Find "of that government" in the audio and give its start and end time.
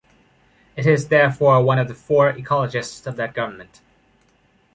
3.05-3.81